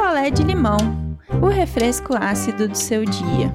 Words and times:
picolé 0.00 0.30
de 0.30 0.42
limão, 0.42 0.78
o 1.42 1.48
refresco 1.48 2.14
ácido 2.18 2.66
do 2.66 2.74
seu 2.74 3.04
dia. 3.04 3.52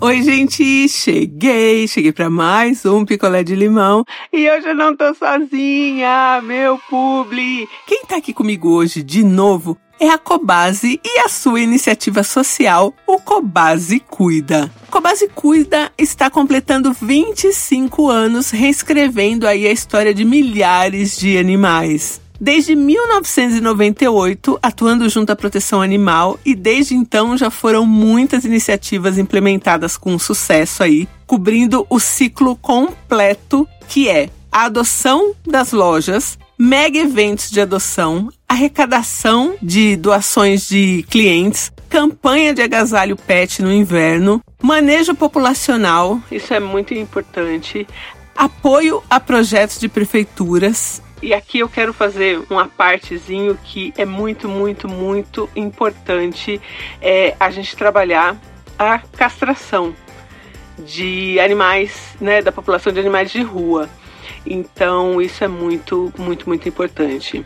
Oi, 0.00 0.22
gente, 0.22 0.88
cheguei, 0.88 1.88
cheguei 1.88 2.12
para 2.12 2.30
mais 2.30 2.86
um 2.86 3.04
picolé 3.04 3.42
de 3.42 3.56
limão 3.56 4.04
e 4.32 4.48
hoje 4.48 4.68
eu 4.68 4.76
não 4.76 4.96
tô 4.96 5.12
sozinha, 5.12 6.40
meu 6.42 6.78
publi. 6.88 7.68
Quem 7.88 8.04
tá 8.06 8.16
aqui 8.16 8.32
comigo 8.32 8.70
hoje 8.70 9.02
de 9.02 9.24
novo 9.24 9.76
é 10.02 10.10
a 10.10 10.18
Cobase 10.18 11.00
e 11.04 11.20
a 11.20 11.28
sua 11.28 11.60
iniciativa 11.60 12.24
social, 12.24 12.92
o 13.06 13.20
Cobase 13.20 14.00
Cuida. 14.00 14.68
Cobase 14.90 15.28
Cuida 15.28 15.92
está 15.96 16.28
completando 16.28 16.92
25 16.92 18.10
anos 18.10 18.50
reescrevendo 18.50 19.46
aí 19.46 19.64
a 19.64 19.70
história 19.70 20.12
de 20.12 20.24
milhares 20.24 21.16
de 21.16 21.38
animais. 21.38 22.20
Desde 22.40 22.74
1998, 22.74 24.58
atuando 24.60 25.08
junto 25.08 25.30
à 25.30 25.36
proteção 25.36 25.80
animal, 25.80 26.36
e 26.44 26.56
desde 26.56 26.96
então 26.96 27.36
já 27.36 27.48
foram 27.48 27.86
muitas 27.86 28.44
iniciativas 28.44 29.18
implementadas 29.18 29.96
com 29.96 30.18
sucesso 30.18 30.82
aí, 30.82 31.08
cobrindo 31.28 31.86
o 31.88 32.00
ciclo 32.00 32.56
completo 32.56 33.68
que 33.86 34.08
é 34.08 34.30
a 34.50 34.64
adoção 34.64 35.32
das 35.46 35.70
lojas, 35.70 36.36
mega 36.62 36.96
eventos 36.96 37.50
de 37.50 37.60
adoção, 37.60 38.28
arrecadação 38.48 39.56
de 39.60 39.96
doações 39.96 40.68
de 40.68 41.04
clientes, 41.10 41.72
campanha 41.90 42.54
de 42.54 42.62
agasalho 42.62 43.16
pet 43.16 43.60
no 43.60 43.72
inverno, 43.72 44.40
manejo 44.62 45.12
populacional, 45.12 46.20
isso 46.30 46.54
é 46.54 46.60
muito 46.60 46.94
importante, 46.94 47.84
apoio 48.36 49.02
a 49.10 49.18
projetos 49.18 49.80
de 49.80 49.88
prefeituras, 49.88 51.02
e 51.20 51.34
aqui 51.34 51.58
eu 51.58 51.68
quero 51.68 51.92
fazer 51.92 52.40
uma 52.48 52.68
partezinho 52.68 53.58
que 53.64 53.92
é 53.96 54.04
muito, 54.04 54.48
muito, 54.48 54.88
muito 54.88 55.50
importante 55.56 56.60
é 57.00 57.34
a 57.40 57.50
gente 57.50 57.76
trabalhar 57.76 58.36
a 58.78 59.00
castração 59.00 59.94
de 60.78 61.40
animais, 61.40 62.14
né, 62.20 62.40
da 62.40 62.52
população 62.52 62.92
de 62.92 63.00
animais 63.00 63.32
de 63.32 63.42
rua. 63.42 63.88
Então, 64.46 65.20
isso 65.20 65.42
é 65.44 65.48
muito, 65.48 66.12
muito, 66.18 66.48
muito 66.48 66.68
importante. 66.68 67.44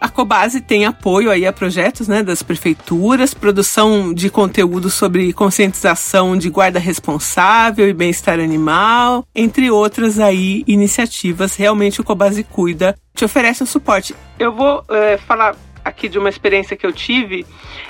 A 0.00 0.08
Cobase 0.08 0.60
tem 0.60 0.86
apoio 0.86 1.28
aí 1.28 1.44
a 1.44 1.52
projetos 1.52 2.06
né, 2.06 2.22
das 2.22 2.40
prefeituras, 2.40 3.34
produção 3.34 4.14
de 4.14 4.30
conteúdo 4.30 4.88
sobre 4.88 5.32
conscientização 5.32 6.36
de 6.36 6.48
guarda 6.48 6.78
responsável 6.78 7.88
e 7.88 7.92
bem-estar 7.92 8.38
animal, 8.38 9.26
entre 9.34 9.70
outras 9.72 10.20
aí 10.20 10.62
iniciativas. 10.68 11.56
Realmente 11.56 12.00
o 12.00 12.04
Cobase 12.04 12.44
Cuida 12.44 12.94
te 13.12 13.24
oferece 13.24 13.64
um 13.64 13.66
suporte. 13.66 14.14
Eu 14.38 14.52
vou 14.52 14.84
é, 14.88 15.18
falar 15.18 15.56
aqui 15.84 16.08
de 16.08 16.18
uma 16.18 16.28
experiência 16.28 16.76
que 16.76 16.86
eu 16.86 16.92
tive 16.92 17.46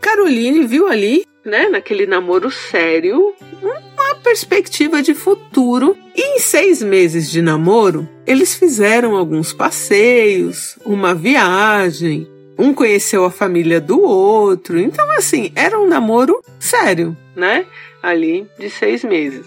Caroline 0.00 0.66
viu 0.66 0.86
ali, 0.86 1.24
né, 1.44 1.68
naquele 1.68 2.06
namoro 2.06 2.50
sério, 2.50 3.34
uma 3.62 4.14
perspectiva 4.16 5.02
de 5.02 5.14
futuro. 5.14 5.96
E 6.16 6.36
em 6.36 6.38
seis 6.38 6.82
meses 6.82 7.30
de 7.30 7.40
namoro, 7.42 8.08
eles 8.26 8.54
fizeram 8.54 9.16
alguns 9.16 9.52
passeios, 9.52 10.78
uma 10.84 11.14
viagem. 11.14 12.28
Um 12.58 12.72
conheceu 12.72 13.24
a 13.24 13.30
família 13.30 13.80
do 13.80 14.00
outro. 14.00 14.78
Então, 14.78 15.10
assim, 15.12 15.50
era 15.56 15.78
um 15.78 15.88
namoro 15.88 16.40
sério, 16.58 17.16
né? 17.34 17.66
Ali 18.02 18.46
de 18.58 18.70
seis 18.70 19.02
meses. 19.02 19.44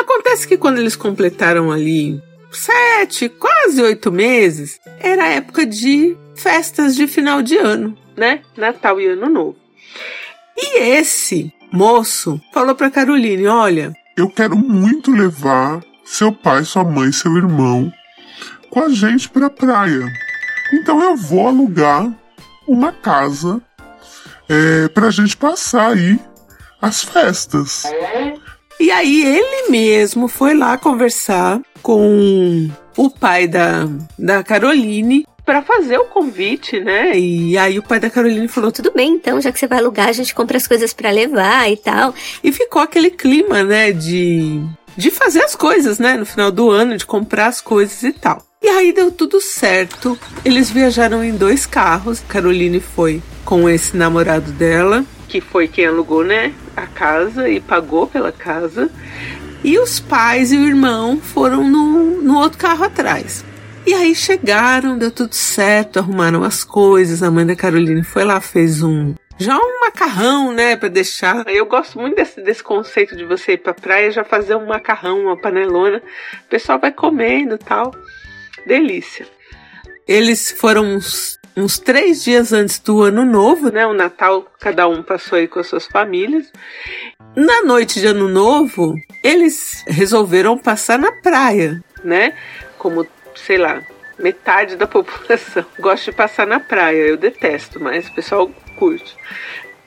Acontece 0.00 0.46
que 0.46 0.58
quando 0.58 0.78
eles 0.78 0.94
completaram 0.94 1.72
ali 1.72 2.22
sete, 2.52 3.28
quase 3.28 3.82
oito 3.82 4.12
meses, 4.12 4.78
era 5.00 5.28
época 5.28 5.64
de 5.64 6.16
festas 6.34 6.94
de 6.94 7.06
final 7.06 7.42
de 7.42 7.56
ano, 7.56 7.96
né? 8.14 8.42
Natal 8.56 9.00
e 9.00 9.06
Ano 9.06 9.28
Novo. 9.28 9.56
E 10.56 10.80
esse 10.80 11.52
moço 11.72 12.40
falou 12.52 12.74
para 12.74 12.90
Caroline: 12.90 13.46
Olha, 13.46 13.92
eu 14.16 14.28
quero 14.28 14.56
muito 14.56 15.10
levar 15.10 15.82
seu 16.04 16.30
pai, 16.30 16.64
sua 16.64 16.84
mãe, 16.84 17.10
seu 17.10 17.34
irmão 17.36 17.92
com 18.70 18.80
a 18.80 18.90
gente 18.90 19.30
para 19.30 19.46
a 19.46 19.50
praia. 19.50 20.06
Então 20.74 21.02
eu 21.02 21.16
vou 21.16 21.48
alugar 21.48 22.12
uma 22.68 22.92
casa 22.92 23.62
é, 24.46 24.88
para 24.88 25.06
a 25.06 25.10
gente 25.10 25.34
passar 25.36 25.92
aí 25.92 26.20
as 26.82 27.02
festas. 27.02 27.84
E 28.78 28.90
aí 28.90 29.24
ele 29.24 29.70
mesmo 29.70 30.28
foi 30.28 30.54
lá 30.54 30.76
conversar 30.76 31.60
com 31.82 32.68
o 32.96 33.10
pai 33.10 33.46
da, 33.46 33.88
da 34.18 34.42
Caroline 34.42 35.26
para 35.44 35.62
fazer 35.62 35.96
o 35.98 36.06
convite, 36.06 36.80
né? 36.80 37.16
E 37.16 37.56
aí 37.56 37.78
o 37.78 37.82
pai 37.82 38.00
da 38.00 38.10
Caroline 38.10 38.48
falou: 38.48 38.72
tudo 38.72 38.92
bem, 38.92 39.12
então, 39.12 39.40
já 39.40 39.52
que 39.52 39.58
você 39.58 39.66
vai 39.66 39.78
alugar, 39.78 40.08
a 40.08 40.12
gente 40.12 40.34
compra 40.34 40.56
as 40.56 40.66
coisas 40.66 40.92
para 40.92 41.10
levar 41.10 41.70
e 41.70 41.76
tal. 41.76 42.14
E 42.42 42.50
ficou 42.52 42.82
aquele 42.82 43.10
clima, 43.10 43.62
né, 43.62 43.92
de 43.92 44.60
de 44.96 45.10
fazer 45.10 45.42
as 45.42 45.54
coisas, 45.54 45.98
né, 45.98 46.16
no 46.16 46.24
final 46.24 46.50
do 46.50 46.70
ano, 46.70 46.96
de 46.96 47.04
comprar 47.04 47.46
as 47.46 47.60
coisas 47.60 48.02
e 48.02 48.12
tal. 48.12 48.42
E 48.66 48.68
aí 48.68 48.92
deu 48.92 49.12
tudo 49.12 49.40
certo. 49.40 50.18
Eles 50.44 50.68
viajaram 50.68 51.22
em 51.22 51.36
dois 51.36 51.64
carros. 51.64 52.18
Caroline 52.28 52.80
foi 52.80 53.22
com 53.44 53.70
esse 53.70 53.96
namorado 53.96 54.50
dela 54.50 55.06
que 55.28 55.40
foi 55.40 55.68
quem 55.68 55.86
alugou, 55.86 56.24
né, 56.24 56.52
a 56.76 56.84
casa 56.84 57.48
e 57.48 57.60
pagou 57.60 58.08
pela 58.08 58.32
casa. 58.32 58.90
E 59.62 59.78
os 59.78 60.00
pais 60.00 60.50
e 60.50 60.56
o 60.56 60.66
irmão 60.66 61.20
foram 61.20 61.62
no, 61.62 62.20
no 62.20 62.38
outro 62.38 62.58
carro 62.58 62.82
atrás. 62.82 63.44
E 63.86 63.94
aí 63.94 64.16
chegaram, 64.16 64.98
deu 64.98 65.12
tudo 65.12 65.32
certo, 65.32 66.00
arrumaram 66.00 66.42
as 66.42 66.64
coisas. 66.64 67.22
A 67.22 67.30
mãe 67.30 67.46
da 67.46 67.54
Caroline 67.54 68.02
foi 68.02 68.24
lá, 68.24 68.40
fez 68.40 68.82
um, 68.82 69.14
já 69.38 69.56
um 69.56 69.80
macarrão, 69.80 70.52
né, 70.52 70.74
para 70.74 70.88
deixar. 70.88 71.46
Eu 71.46 71.66
gosto 71.66 72.00
muito 72.00 72.16
desse, 72.16 72.40
desse 72.40 72.64
conceito 72.64 73.14
de 73.14 73.24
você 73.24 73.52
ir 73.52 73.58
pra 73.58 73.74
praia 73.74 74.10
já 74.10 74.24
fazer 74.24 74.56
um 74.56 74.66
macarrão, 74.66 75.20
uma 75.20 75.36
panelona. 75.36 75.98
O 75.98 76.48
pessoal 76.48 76.80
vai 76.80 76.90
comendo 76.90 77.58
tal. 77.58 77.94
Delícia. 78.66 79.26
Eles 80.06 80.50
foram 80.50 80.84
uns, 80.96 81.38
uns 81.56 81.78
três 81.78 82.24
dias 82.24 82.52
antes 82.52 82.78
do 82.80 83.02
ano 83.02 83.24
novo, 83.24 83.70
né? 83.70 83.86
O 83.86 83.94
Natal, 83.94 84.44
cada 84.60 84.88
um 84.88 85.02
passou 85.02 85.38
aí 85.38 85.46
com 85.46 85.60
as 85.60 85.68
suas 85.68 85.86
famílias. 85.86 86.52
Na 87.34 87.62
noite 87.62 88.00
de 88.00 88.06
ano 88.06 88.28
novo, 88.28 88.94
eles 89.22 89.84
resolveram 89.86 90.58
passar 90.58 90.98
na 90.98 91.12
praia, 91.12 91.82
né? 92.02 92.34
Como, 92.76 93.06
sei 93.34 93.56
lá, 93.56 93.80
metade 94.18 94.76
da 94.76 94.86
população 94.88 95.64
gosta 95.78 96.10
de 96.10 96.16
passar 96.16 96.46
na 96.46 96.58
praia. 96.58 97.02
Eu 97.02 97.16
detesto, 97.16 97.80
mas 97.80 98.08
o 98.08 98.14
pessoal 98.14 98.50
curte. 98.78 99.16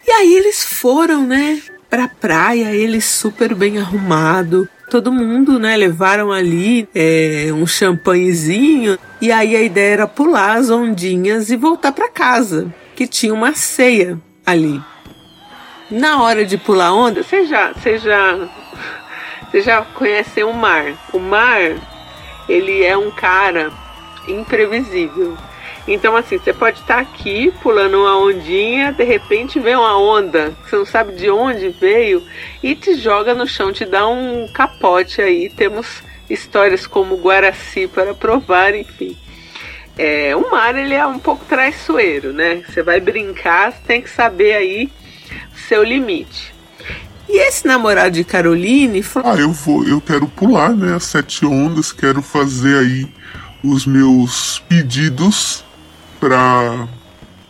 E 0.07 0.11
aí 0.11 0.33
eles 0.35 0.63
foram, 0.63 1.27
né, 1.27 1.61
pra 1.89 2.07
praia, 2.07 2.73
eles 2.73 3.05
super 3.05 3.53
bem 3.53 3.77
arrumado. 3.77 4.69
Todo 4.89 5.11
mundo, 5.11 5.59
né, 5.59 5.77
levaram 5.77 6.31
ali 6.31 6.89
é, 6.95 7.49
um 7.53 7.67
champanhezinho. 7.67 8.97
E 9.21 9.31
aí 9.31 9.55
a 9.55 9.61
ideia 9.61 9.93
era 9.93 10.07
pular 10.07 10.57
as 10.57 10.69
ondinhas 10.69 11.51
e 11.51 11.55
voltar 11.55 11.91
para 11.91 12.09
casa, 12.09 12.73
que 12.95 13.05
tinha 13.07 13.33
uma 13.33 13.53
ceia 13.53 14.19
ali. 14.45 14.81
Na 15.91 16.21
hora 16.23 16.45
de 16.45 16.57
pular 16.57 16.93
onda, 16.93 17.23
você 17.23 17.45
já, 17.45 17.71
você 17.71 17.97
já, 17.97 18.49
você 19.45 19.61
já 19.61 19.81
conhece 19.81 20.43
o 20.43 20.53
mar. 20.53 20.93
O 21.13 21.19
mar, 21.19 21.75
ele 22.47 22.83
é 22.83 22.97
um 22.97 23.11
cara 23.11 23.71
imprevisível. 24.27 25.37
Então, 25.91 26.15
assim, 26.15 26.37
você 26.37 26.53
pode 26.53 26.81
estar 26.81 26.99
aqui 26.99 27.51
pulando 27.63 27.97
uma 27.97 28.15
ondinha, 28.19 28.91
de 28.91 29.03
repente 29.03 29.59
vem 29.59 29.75
uma 29.75 29.97
onda, 29.99 30.55
você 30.63 30.75
não 30.75 30.85
sabe 30.85 31.13
de 31.13 31.31
onde 31.31 31.69
veio, 31.69 32.23
e 32.61 32.75
te 32.75 32.93
joga 32.93 33.33
no 33.33 33.47
chão, 33.47 33.73
te 33.73 33.85
dá 33.85 34.07
um 34.07 34.47
capote 34.53 35.19
aí. 35.19 35.49
Temos 35.49 36.03
histórias 36.29 36.85
como 36.85 37.17
Guaraci 37.17 37.87
para 37.87 38.13
provar, 38.13 38.75
enfim. 38.75 39.17
É, 39.97 40.35
o 40.35 40.51
mar 40.51 40.75
ele 40.75 40.93
é 40.93 41.03
um 41.07 41.17
pouco 41.17 41.43
traiçoeiro, 41.45 42.33
né? 42.33 42.61
Você 42.69 42.83
vai 42.83 42.99
brincar, 42.99 43.73
tem 43.73 43.99
que 43.99 44.11
saber 44.11 44.53
aí 44.53 44.91
seu 45.67 45.83
limite. 45.83 46.53
E 47.27 47.47
esse 47.47 47.65
namorado 47.65 48.11
de 48.11 48.23
Caroline 48.23 49.01
falou: 49.01 49.31
Ah, 49.31 49.35
eu 49.37 49.51
vou, 49.51 49.87
eu 49.87 49.99
quero 49.99 50.27
pular, 50.27 50.69
né? 50.69 50.93
As 50.93 51.05
sete 51.05 51.47
ondas, 51.47 51.91
quero 51.91 52.21
fazer 52.21 52.77
aí 52.77 53.07
os 53.63 53.87
meus 53.87 54.59
pedidos 54.69 55.65
para 56.19 56.87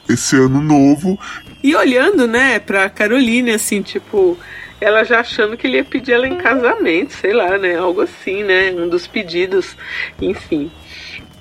esse 0.07 0.35
ano 0.35 0.61
novo. 0.61 1.19
E 1.63 1.75
olhando, 1.75 2.27
né, 2.27 2.59
pra 2.59 2.89
Caroline, 2.89 3.51
assim, 3.51 3.81
tipo, 3.81 4.37
ela 4.79 5.03
já 5.03 5.19
achando 5.19 5.57
que 5.57 5.67
ele 5.67 5.77
ia 5.77 5.83
pedir 5.83 6.13
ela 6.13 6.27
em 6.27 6.37
casamento, 6.37 7.13
sei 7.13 7.33
lá, 7.33 7.57
né? 7.57 7.75
Algo 7.75 8.01
assim, 8.01 8.43
né? 8.43 8.71
Um 8.71 8.87
dos 8.87 9.07
pedidos, 9.07 9.75
enfim. 10.21 10.71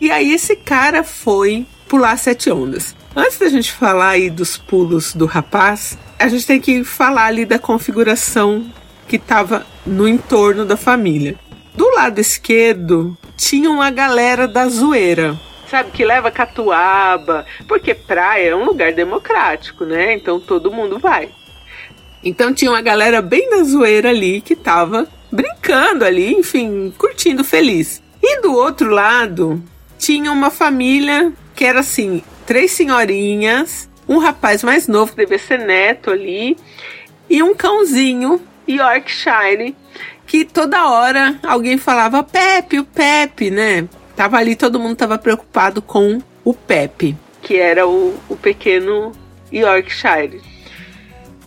E 0.00 0.10
aí 0.10 0.32
esse 0.32 0.56
cara 0.56 1.04
foi 1.04 1.66
pular 1.88 2.16
sete 2.16 2.50
ondas. 2.50 2.94
Antes 3.14 3.38
da 3.38 3.48
gente 3.48 3.72
falar 3.72 4.10
aí 4.10 4.30
dos 4.30 4.56
pulos 4.56 5.14
do 5.14 5.26
rapaz, 5.26 5.96
a 6.18 6.28
gente 6.28 6.46
tem 6.46 6.60
que 6.60 6.84
falar 6.84 7.26
ali 7.26 7.44
da 7.44 7.58
configuração 7.58 8.66
que 9.06 9.16
estava 9.16 9.66
no 9.86 10.06
entorno 10.06 10.64
da 10.64 10.76
família. 10.76 11.36
Do 11.74 11.88
lado 11.94 12.20
esquerdo 12.20 13.16
tinha 13.36 13.70
uma 13.70 13.90
galera 13.90 14.46
da 14.46 14.68
zoeira, 14.68 15.38
sabe, 15.68 15.90
que 15.90 16.04
leva 16.04 16.30
catuaba, 16.30 17.46
porque 17.66 17.94
praia 17.94 18.50
é 18.50 18.56
um 18.56 18.64
lugar 18.64 18.92
democrático, 18.92 19.84
né? 19.84 20.14
Então 20.14 20.40
todo 20.40 20.72
mundo 20.72 20.98
vai. 20.98 21.30
Então 22.22 22.52
tinha 22.52 22.70
uma 22.70 22.82
galera 22.82 23.22
bem 23.22 23.48
da 23.50 23.62
zoeira 23.62 24.10
ali 24.10 24.40
que 24.40 24.56
tava 24.56 25.06
brincando 25.30 26.04
ali, 26.04 26.34
enfim, 26.34 26.92
curtindo 26.96 27.44
feliz. 27.44 28.02
E 28.22 28.40
do 28.40 28.52
outro 28.52 28.90
lado 28.90 29.62
tinha 29.98 30.32
uma 30.32 30.50
família 30.50 31.32
que 31.54 31.64
era 31.64 31.80
assim, 31.80 32.22
três 32.46 32.72
senhorinhas, 32.72 33.88
um 34.08 34.18
rapaz 34.18 34.62
mais 34.62 34.88
novo 34.88 35.12
que 35.12 35.18
devia 35.18 35.38
ser 35.38 35.58
neto 35.58 36.10
ali 36.10 36.56
e 37.28 37.42
um 37.42 37.54
cãozinho 37.54 38.40
Yorkshire 38.68 39.76
que 40.26 40.44
toda 40.44 40.88
hora 40.88 41.38
alguém 41.42 41.78
falava 41.78 42.22
Pepe, 42.22 42.78
o 42.78 42.84
Pepe, 42.84 43.50
né? 43.50 43.88
Tava 44.18 44.36
ali, 44.36 44.56
todo 44.56 44.80
mundo 44.80 44.96
tava 44.96 45.16
preocupado 45.16 45.80
com 45.80 46.20
o 46.44 46.52
Pepe, 46.52 47.16
que 47.40 47.56
era 47.56 47.86
o, 47.86 48.18
o 48.28 48.34
pequeno 48.34 49.12
Yorkshire. 49.52 50.40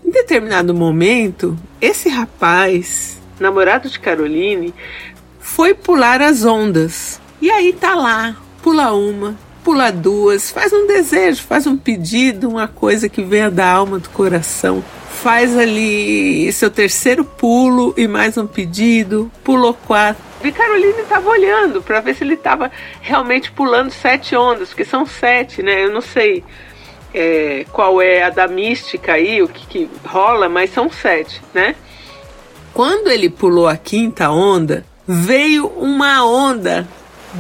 Em 0.06 0.09
determinado 0.09 0.73
momento, 0.73 1.59
esse 1.81 2.07
rapaz, 2.07 3.19
namorado 3.38 3.89
de 3.89 4.00
Caroline, 4.00 4.73
foi 5.38 5.73
pular 5.73 6.21
as 6.21 6.45
ondas. 6.45 7.19
E 7.41 7.51
aí 7.51 7.73
tá 7.73 7.94
lá, 7.94 8.38
pula 8.63 8.94
uma, 8.94 9.35
pula 9.65 9.91
duas, 9.91 10.50
faz 10.50 10.71
um 10.71 10.88
desejo, 10.88 11.44
faz 11.44 11.68
um 11.68 11.75
pedido, 11.75 12.47
uma 12.47 12.69
coisa 12.69 13.09
que 13.09 13.21
venha 13.21 13.51
da 13.51 13.69
alma, 13.69 14.00
do 14.00 14.09
coração 14.12 14.81
faz 15.21 15.56
ali 15.56 16.51
seu 16.51 16.71
terceiro 16.71 17.23
pulo 17.23 17.94
e 17.95 18.07
mais 18.07 18.38
um 18.38 18.47
pedido, 18.47 19.29
pulou 19.44 19.73
quatro. 19.73 20.31
E 20.44 20.52
Caroline 20.52 21.02
estava 21.02 21.30
olhando 21.30 21.82
para 21.82 22.00
ver 22.00 22.16
se 22.16 22.24
ele 22.24 22.34
estava 22.34 22.72
realmente 23.02 23.52
pulando 23.52 23.92
sete 23.92 24.36
ondas, 24.36 24.70
porque 24.70 24.86
são 24.86 25.06
sete, 25.06 25.62
né? 25.62 25.86
Eu 25.86 25.94
não 25.94 26.02
sei 26.02 26.44
é, 27.14 27.66
qual 27.72 28.02
é 28.02 28.24
a 28.24 28.30
da 28.30 28.48
mística 28.48 29.14
aí, 29.14 29.42
o 29.42 29.48
que, 29.48 29.68
que 29.68 29.90
rola, 30.06 30.50
mas 30.50 30.74
são 30.74 30.90
sete, 30.90 31.42
né? 31.54 31.76
Quando 32.74 33.10
ele 33.10 33.30
pulou 33.30 33.68
a 33.68 33.76
quinta 33.76 34.30
onda, 34.30 34.86
veio 35.08 35.68
uma 35.68 36.26
onda 36.26 36.88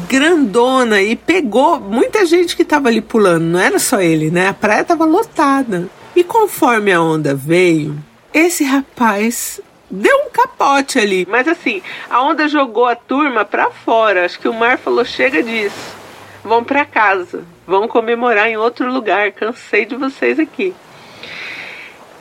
grandona 0.07 1.01
e 1.01 1.15
pegou 1.15 1.79
muita 1.79 2.25
gente 2.25 2.55
que 2.55 2.61
estava 2.61 2.87
ali 2.87 3.01
pulando, 3.01 3.43
não 3.43 3.59
era 3.59 3.79
só 3.79 4.01
ele, 4.01 4.29
né? 4.29 4.47
A 4.47 4.53
praia 4.53 4.81
estava 4.81 5.05
lotada. 5.05 5.89
E 6.15 6.23
conforme 6.23 6.91
a 6.91 7.01
onda 7.01 7.33
veio, 7.33 7.97
esse 8.33 8.63
rapaz 8.63 9.59
deu 9.91 10.17
um 10.25 10.29
capote 10.29 10.97
ali. 10.97 11.27
Mas 11.29 11.47
assim, 11.47 11.81
a 12.09 12.21
onda 12.21 12.47
jogou 12.47 12.87
a 12.87 12.95
turma 12.95 13.43
para 13.43 13.69
fora. 13.69 14.25
Acho 14.25 14.39
que 14.39 14.47
o 14.47 14.53
mar 14.53 14.77
falou: 14.77 15.03
chega 15.03 15.43
disso. 15.43 15.95
Vão 16.43 16.63
para 16.63 16.85
casa. 16.85 17.43
Vão 17.67 17.87
comemorar 17.87 18.49
em 18.49 18.57
outro 18.57 18.91
lugar. 18.91 19.31
Cansei 19.31 19.85
de 19.85 19.95
vocês 19.95 20.39
aqui. 20.39 20.73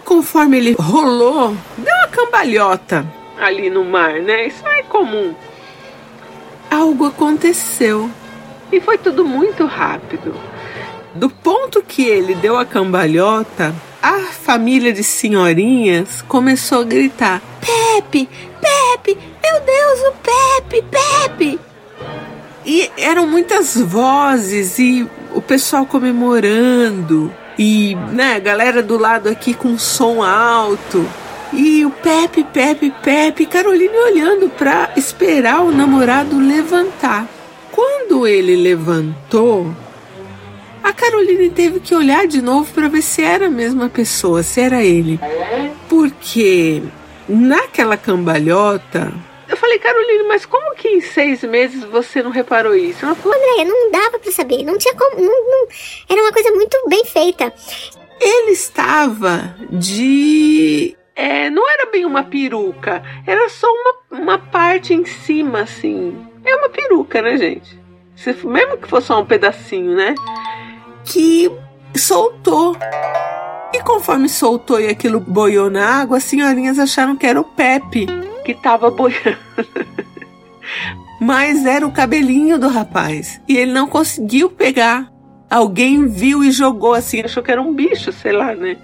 Conforme 0.05 0.59
ele 0.59 0.77
rolou, 0.79 1.57
deu 1.79 1.95
uma 1.95 2.09
cambalhota 2.09 3.07
ali 3.41 3.71
no 3.71 3.85
mar, 3.85 4.15
né? 4.21 4.47
Isso 4.47 4.63
não 4.63 4.73
é 4.73 4.83
comum. 4.83 5.35
Algo 6.71 7.07
aconteceu. 7.07 8.11
E 8.71 8.81
foi 8.81 8.99
tudo 8.99 9.25
muito 9.25 9.65
rápido. 9.65 10.35
Do 11.15 11.29
ponto 11.29 11.83
que 11.83 12.05
ele 12.05 12.35
deu 12.35 12.57
a 12.57 12.65
cambalhota, 12.65 13.75
a 14.03 14.19
família 14.19 14.93
de 14.93 15.05
senhorinhas 15.05 16.23
começou 16.23 16.81
a 16.81 16.85
gritar: 16.85 17.43
Pepe, 17.61 18.29
Pepe, 18.61 19.19
meu 19.43 19.61
Deus, 19.61 20.01
o 20.09 20.15
Pepe, 20.23 20.85
Pepe! 20.91 21.61
E 22.65 22.91
eram 22.97 23.27
muitas 23.27 23.77
vozes 23.77 24.79
e 24.79 25.09
o 25.35 25.41
pessoal 25.41 25.87
comemorando. 25.87 27.33
E, 27.59 27.95
né, 28.13 28.37
a 28.37 28.39
galera 28.39 28.83
do 28.83 28.97
lado 28.97 29.29
aqui 29.29 29.53
com 29.53 29.79
som 29.79 30.23
alto. 30.23 31.07
E 31.53 31.85
o 31.85 31.91
Pepe, 31.91 32.45
Pepe, 32.45 32.93
Pepe, 33.03 33.45
Caroline 33.45 33.97
olhando 33.97 34.49
para 34.49 34.91
esperar 34.97 35.63
o 35.63 35.73
namorado 35.73 36.39
levantar. 36.39 37.27
Quando 37.73 38.27
ele 38.27 38.57
levantou, 38.57 39.75
a 40.91 40.93
Caroline 40.93 41.51
teve 41.51 41.79
que 41.79 41.95
olhar 41.95 42.27
de 42.27 42.43
novo 42.43 42.73
para 42.73 42.89
ver 42.89 43.03
se 43.03 43.23
era 43.23 43.47
a 43.47 43.51
mesma 43.51 43.89
pessoa, 43.89 44.43
se 44.43 44.61
era 44.61 44.83
ele. 44.83 45.21
Porque 45.89 46.83
naquela 47.29 47.97
cambalhota. 47.97 49.13
Eu 49.49 49.57
falei, 49.57 49.79
Caroline, 49.79 50.25
mas 50.25 50.45
como 50.45 50.75
que 50.75 50.89
em 50.89 51.01
seis 51.01 51.43
meses 51.45 51.85
você 51.85 52.23
não 52.23 52.31
reparou 52.31 52.75
isso? 52.75 53.05
Ela 53.05 53.15
falou, 53.15 53.37
André, 53.37 53.65
não 53.65 53.91
dava 53.91 54.19
para 54.19 54.33
saber, 54.33 54.65
não 54.65 54.77
tinha 54.79 54.95
como. 54.95 55.17
Não, 55.17 55.51
não, 55.51 55.69
era 56.09 56.21
uma 56.21 56.33
coisa 56.33 56.51
muito 56.51 56.77
bem 56.89 57.05
feita. 57.05 57.53
Ele 58.21 58.51
estava 58.51 59.55
de. 59.71 60.97
É, 61.15 61.51
não 61.51 61.69
era 61.71 61.91
bem 61.91 62.05
uma 62.05 62.25
peruca, 62.25 63.03
era 63.27 63.49
só 63.49 63.69
uma, 63.69 64.23
uma 64.23 64.39
parte 64.39 64.93
em 64.93 65.05
cima, 65.05 65.61
assim. 65.61 66.17
É 66.45 66.57
uma 66.57 66.69
peruca, 66.69 67.23
né, 67.23 67.37
gente? 67.37 67.79
Se, 68.17 68.33
mesmo 68.47 68.77
que 68.77 68.89
fosse 68.89 69.07
só 69.09 69.21
um 69.21 69.27
pedacinho, 69.27 69.95
né? 69.95 70.15
Que 71.11 71.51
soltou. 71.97 72.77
E 73.73 73.83
conforme 73.83 74.29
soltou 74.29 74.81
e 74.81 74.89
aquilo 74.89 75.21
boiou 75.21 75.69
na 75.69 75.85
água, 75.85 76.19
as 76.19 76.25
senhorinhas 76.25 76.79
acharam 76.79 77.17
que 77.17 77.27
era 77.27 77.41
o 77.41 77.45
Pepe 77.45 78.07
que 78.45 78.53
estava 78.53 78.91
boiando. 78.91 79.39
Mas 81.21 81.67
era 81.67 81.87
o 81.87 81.93
cabelinho 81.93 82.59
do 82.59 82.69
rapaz. 82.69 83.41
E 83.47 83.57
ele 83.57 83.73
não 83.73 83.87
conseguiu 83.87 84.49
pegar. 84.51 85.11
Alguém 85.51 86.07
viu 86.07 86.43
e 86.45 86.51
jogou 86.51 86.95
assim, 86.95 87.21
achou 87.21 87.43
que 87.43 87.51
era 87.51 87.61
um 87.61 87.75
bicho, 87.75 88.13
sei 88.13 88.33
lá, 88.33 88.55
né? 88.55 88.77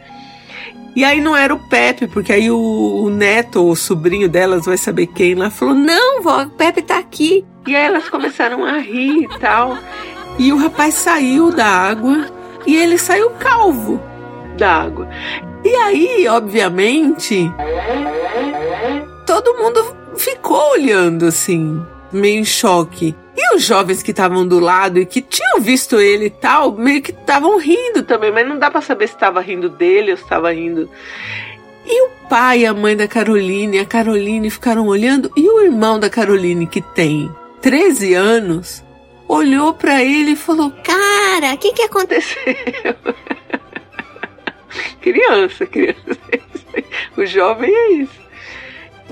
E 0.95 1.05
aí 1.05 1.21
não 1.21 1.37
era 1.37 1.55
o 1.55 1.69
Pepe, 1.69 2.07
porque 2.07 2.33
aí 2.33 2.51
o, 2.51 2.59
o 2.59 3.11
neto, 3.11 3.63
o 3.65 3.77
sobrinho 3.77 4.29
delas, 4.29 4.65
vai 4.65 4.77
saber 4.77 5.07
quem 5.09 5.35
lá, 5.35 5.51
falou: 5.51 5.75
Não, 5.75 6.23
vó, 6.23 6.43
o 6.43 6.51
Pepe 6.51 6.83
tá 6.83 6.99
aqui. 6.99 7.45
E 7.67 7.77
aí 7.77 7.85
elas 7.85 8.09
começaram 8.09 8.65
a 8.65 8.79
rir 8.79 9.25
e 9.25 9.39
tal. 9.39 9.77
E 10.39 10.53
o 10.53 10.57
rapaz 10.57 10.95
saiu 10.95 11.51
da 11.51 11.67
água 11.67 12.27
e 12.67 12.77
ele 12.77 12.99
saiu 12.99 13.31
calvo 13.31 14.01
da 14.57 14.83
água. 14.83 15.09
E 15.65 15.75
aí, 15.77 16.29
obviamente, 16.29 17.51
todo 19.27 19.57
mundo 19.57 19.97
ficou 20.17 20.73
olhando 20.73 21.27
assim, 21.27 21.83
meio 22.13 22.41
em 22.41 22.45
choque. 22.45 23.15
E 23.37 23.55
os 23.55 23.63
jovens 23.63 24.03
que 24.03 24.13
estavam 24.13 24.47
do 24.47 24.59
lado 24.59 24.99
e 24.99 25.07
que 25.07 25.21
tinham 25.21 25.61
visto 25.61 26.01
ele 26.01 26.27
e 26.27 26.31
tal, 26.31 26.73
meio 26.73 27.03
que 27.03 27.11
estavam 27.11 27.59
rindo 27.59 28.03
também, 28.03 28.33
mas 28.33 28.49
não 28.49 28.59
dá 28.59 28.71
para 28.71 28.81
saber 28.81 29.09
se 29.09 29.15
estava 29.15 29.41
rindo 29.41 29.69
dele 29.69 30.13
ou 30.13 30.17
se 30.17 30.23
estava 30.23 30.53
rindo. 30.53 30.89
E 31.85 32.07
o 32.07 32.11
pai 32.29 32.61
e 32.61 32.67
a 32.67 32.75
mãe 32.75 32.97
da 32.97 33.07
Caroline 33.07 33.79
a 33.79 33.85
Caroline 33.85 34.51
ficaram 34.51 34.87
olhando, 34.87 35.31
e 35.37 35.49
o 35.49 35.61
irmão 35.61 36.01
da 36.01 36.09
Caroline, 36.11 36.67
que 36.67 36.81
tem 36.81 37.31
13 37.61 38.15
anos, 38.15 38.83
olhou 39.29 39.75
para 39.75 40.03
ele 40.03 40.33
e 40.33 40.37
falou: 40.37 40.73
Cara, 40.83 41.55
o 41.55 41.59
que, 41.59 41.73
que 41.73 41.83
aconteceu? 41.83 42.43
criança, 45.01 45.67
criança. 45.67 46.01
O 47.17 47.25
jovem 47.25 47.75
é 47.75 47.93
isso. 47.93 48.21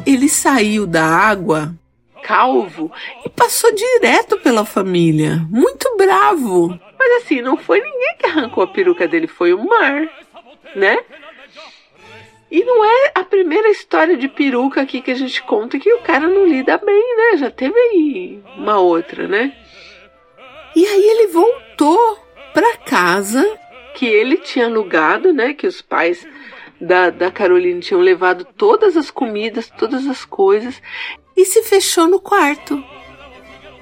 Ele 0.04 0.28
saiu 0.28 0.86
da 0.86 1.04
água 1.04 1.74
calvo 2.24 2.90
e 3.24 3.28
passou 3.28 3.72
direto 3.74 4.38
pela 4.38 4.64
família, 4.64 5.46
muito 5.50 5.94
bravo. 5.96 6.68
Mas 6.98 7.22
assim, 7.22 7.42
não 7.42 7.56
foi 7.56 7.80
ninguém 7.80 8.16
que 8.18 8.26
arrancou 8.26 8.64
a 8.64 8.66
peruca 8.66 9.06
dele, 9.06 9.26
foi 9.26 9.52
o 9.52 9.64
mar, 9.64 10.08
né? 10.74 10.98
E 12.50 12.64
não 12.64 12.84
é 12.84 13.12
a 13.14 13.24
primeira 13.24 13.68
história 13.68 14.16
de 14.16 14.28
peruca 14.28 14.80
aqui 14.80 15.02
que 15.02 15.10
a 15.10 15.14
gente 15.14 15.42
conta 15.42 15.78
que 15.78 15.92
o 15.92 16.00
cara 16.00 16.26
não 16.26 16.46
lida 16.46 16.78
bem, 16.78 17.16
né? 17.16 17.36
Já 17.36 17.50
teve 17.50 17.76
aí 17.76 18.42
uma 18.56 18.78
outra, 18.78 19.28
né? 19.28 19.54
E 20.74 20.86
aí 20.86 21.04
ele 21.04 21.26
voltou 21.28 22.18
para 22.52 22.76
casa 22.78 23.58
que 23.94 24.06
ele 24.06 24.36
tinha 24.38 24.66
alugado, 24.66 25.32
né? 25.32 25.54
Que 25.54 25.66
os 25.66 25.80
pais 25.80 26.26
da, 26.80 27.10
da 27.10 27.30
Caroline 27.30 27.80
tinham 27.80 28.00
levado 28.00 28.44
todas 28.44 28.96
as 28.96 29.10
comidas, 29.10 29.70
todas 29.78 30.06
as 30.06 30.24
coisas 30.24 30.80
e 31.36 31.44
se 31.44 31.62
fechou 31.62 32.06
no 32.06 32.20
quarto. 32.20 32.82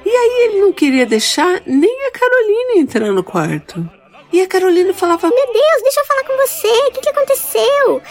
E 0.05 0.11
aí 0.11 0.49
ele 0.49 0.61
não 0.61 0.73
queria 0.73 1.07
deixar 1.07 1.63
nem 1.67 2.09
a 2.09 2.11
Carolina 2.11 2.81
entrar 2.81 3.13
no 3.13 3.23
quarto. 3.23 3.89
E 4.33 4.41
a 4.41 4.49
Carolina 4.49 4.93
falava: 4.95 5.29
Meu 5.29 5.53
Deus, 5.53 5.83
deixa 5.83 6.01
eu 6.01 6.07
falar 6.07 6.25
com 6.25 6.37
você, 6.37 6.69
o 6.69 6.93
que, 6.93 7.01
que 7.01 7.09
aconteceu? 7.09 8.03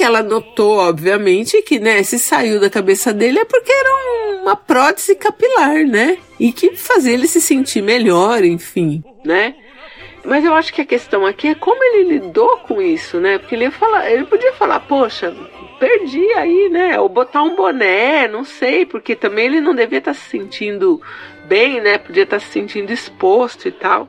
Porque 0.00 0.08
ela 0.08 0.22
notou, 0.22 0.78
obviamente, 0.78 1.60
que, 1.60 1.78
né, 1.78 2.02
se 2.02 2.18
saiu 2.18 2.58
da 2.58 2.70
cabeça 2.70 3.12
dele 3.12 3.40
é 3.40 3.44
porque 3.44 3.70
era 3.70 4.40
uma 4.40 4.56
prótese 4.56 5.14
capilar, 5.14 5.84
né? 5.84 6.16
E 6.38 6.52
que 6.52 6.74
fazia 6.74 7.12
ele 7.12 7.26
se 7.26 7.38
sentir 7.38 7.82
melhor, 7.82 8.42
enfim, 8.42 9.04
né? 9.22 9.54
Mas 10.24 10.42
eu 10.42 10.54
acho 10.54 10.72
que 10.72 10.80
a 10.80 10.86
questão 10.86 11.26
aqui 11.26 11.48
é 11.48 11.54
como 11.54 11.84
ele 11.84 12.14
lidou 12.14 12.60
com 12.60 12.80
isso, 12.80 13.20
né? 13.20 13.36
Porque 13.36 13.54
ele, 13.54 13.70
falar, 13.70 14.10
ele 14.10 14.24
podia 14.24 14.54
falar, 14.54 14.80
poxa, 14.80 15.36
perdi 15.78 16.32
aí, 16.32 16.70
né? 16.70 16.98
Ou 16.98 17.06
botar 17.06 17.42
um 17.42 17.54
boné, 17.54 18.26
não 18.26 18.42
sei, 18.42 18.86
porque 18.86 19.14
também 19.14 19.48
ele 19.48 19.60
não 19.60 19.74
devia 19.74 19.98
estar 19.98 20.14
tá 20.14 20.18
se 20.18 20.30
sentindo 20.30 20.98
bem, 21.46 21.78
né? 21.78 21.98
Podia 21.98 22.22
estar 22.22 22.38
tá 22.38 22.42
se 22.42 22.50
sentindo 22.50 22.90
exposto 22.90 23.68
e 23.68 23.72
tal. 23.72 24.08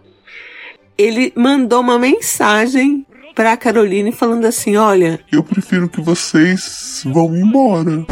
Ele 0.98 1.34
mandou 1.36 1.82
uma 1.82 2.00
mensagem 2.00 3.06
para 3.42 3.58
Caroline 3.58 4.12
falando 4.12 4.46
assim: 4.46 4.78
Olha, 4.78 5.20
eu 5.32 5.44
prefiro 5.44 5.90
que 5.90 6.00
vocês 6.00 7.02
vão 7.08 7.36
embora. 7.36 8.06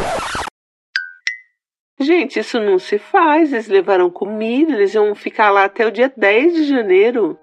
Gente, 1.99 2.39
isso 2.39 2.59
não 2.59 2.79
se 2.79 2.97
faz. 2.97 3.53
Eles 3.53 3.67
levaram 3.67 4.09
comida, 4.09 4.73
eles 4.73 4.95
iam 4.95 5.13
ficar 5.13 5.51
lá 5.51 5.65
até 5.65 5.85
o 5.85 5.91
dia 5.91 6.11
10 6.17 6.55
de 6.55 6.63
janeiro. 6.63 7.37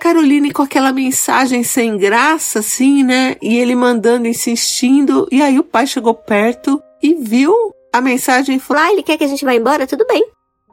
Caroline 0.00 0.50
com 0.50 0.62
aquela 0.62 0.94
mensagem 0.94 1.62
sem 1.62 1.98
graça, 1.98 2.60
assim, 2.60 3.04
né? 3.04 3.36
E 3.42 3.58
ele 3.58 3.74
mandando, 3.74 4.26
insistindo. 4.26 5.28
E 5.30 5.42
aí 5.42 5.58
o 5.58 5.64
pai 5.64 5.86
chegou 5.86 6.14
perto 6.14 6.82
e 7.02 7.12
viu 7.12 7.54
a 7.92 8.00
mensagem 8.00 8.56
e 8.56 8.60
falou: 8.60 8.82
Ah, 8.82 8.90
ele 8.90 9.02
quer 9.02 9.18
que 9.18 9.24
a 9.24 9.28
gente 9.28 9.44
vá 9.44 9.54
embora? 9.54 9.86
Tudo 9.86 10.06
bem. 10.06 10.24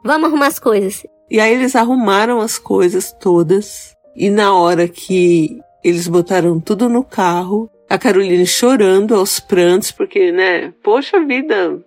Vamos 0.02 0.30
arrumar 0.30 0.46
as 0.46 0.58
coisas. 0.58 1.02
E 1.30 1.38
aí 1.38 1.52
eles 1.52 1.76
arrumaram 1.76 2.40
as 2.40 2.58
coisas 2.58 3.12
todas. 3.20 3.94
E 4.16 4.30
na 4.30 4.54
hora 4.54 4.88
que 4.88 5.60
eles 5.82 6.06
botaram 6.06 6.60
tudo 6.60 6.88
no 6.88 7.04
carro, 7.04 7.70
a 7.88 7.98
Caroline 7.98 8.46
chorando 8.46 9.14
aos 9.14 9.40
prantos, 9.40 9.90
porque, 9.90 10.30
né? 10.30 10.72
Poxa 10.82 11.20
vida, 11.24 11.80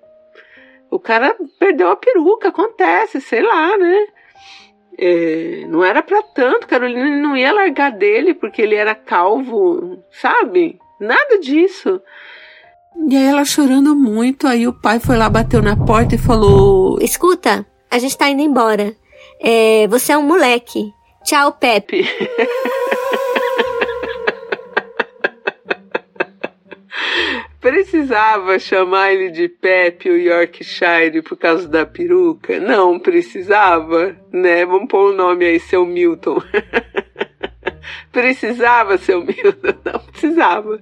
o 0.89 0.99
cara 0.99 1.35
perdeu 1.59 1.89
a 1.89 1.95
peruca, 1.95 2.49
acontece, 2.49 3.21
sei 3.21 3.41
lá, 3.41 3.77
né? 3.77 4.05
É, 4.97 5.65
não 5.67 5.83
era 5.83 6.03
para 6.03 6.21
tanto, 6.21 6.67
Carolina 6.67 7.09
não 7.09 7.35
ia 7.35 7.51
largar 7.51 7.91
dele 7.91 8.33
porque 8.33 8.61
ele 8.61 8.75
era 8.75 8.93
calvo, 8.93 10.03
sabe? 10.11 10.77
Nada 10.99 11.39
disso. 11.39 11.99
E 13.09 13.17
aí 13.17 13.25
ela 13.25 13.43
chorando 13.43 13.95
muito, 13.95 14.47
aí 14.47 14.67
o 14.67 14.73
pai 14.73 14.99
foi 14.99 15.17
lá, 15.17 15.29
bateu 15.29 15.61
na 15.61 15.75
porta 15.75 16.13
e 16.13 16.19
falou: 16.19 16.99
Escuta, 17.01 17.65
a 17.89 17.97
gente 17.97 18.17
tá 18.17 18.29
indo 18.29 18.43
embora. 18.43 18.95
É, 19.39 19.87
você 19.87 20.11
é 20.11 20.17
um 20.17 20.23
moleque. 20.23 20.91
Tchau, 21.23 21.53
Pepe. 21.53 22.05
Precisava 27.63 28.59
chamar 28.59 29.13
ele 29.13 29.31
de 29.31 29.47
Pepe 29.47 30.09
o 30.09 30.17
Yorkshire 30.17 31.21
por 31.21 31.37
causa 31.37 31.65
da 31.65 31.85
peruca? 31.85 32.59
Não 32.59 32.99
precisava, 32.99 34.17
né? 34.33 34.65
Vamos 34.65 34.89
pôr 34.89 35.13
o 35.13 35.15
nome 35.15 35.45
aí, 35.45 35.61
seu 35.61 35.85
Milton. 35.85 36.43
precisava, 38.11 38.97
seu 38.97 39.23
Milton? 39.23 39.79
Não 39.85 39.97
precisava. 40.11 40.81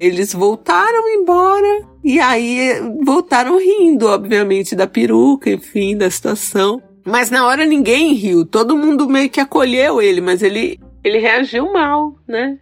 Eles 0.00 0.32
voltaram 0.32 1.06
embora 1.10 1.86
e 2.02 2.18
aí 2.20 2.80
voltaram 3.04 3.58
rindo, 3.58 4.06
obviamente, 4.06 4.74
da 4.74 4.86
peruca, 4.86 5.50
enfim, 5.50 5.94
da 5.94 6.10
situação. 6.10 6.82
Mas 7.04 7.30
na 7.30 7.46
hora 7.46 7.66
ninguém 7.66 8.14
riu, 8.14 8.46
todo 8.46 8.78
mundo 8.78 9.06
meio 9.10 9.28
que 9.28 9.40
acolheu 9.40 10.00
ele, 10.00 10.22
mas 10.22 10.42
ele, 10.42 10.80
ele 11.04 11.18
reagiu 11.18 11.70
mal, 11.70 12.18
né? 12.26 12.58